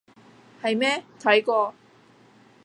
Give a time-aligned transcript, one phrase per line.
[0.63, 1.03] 係咩？
[1.19, 1.75] 睇過？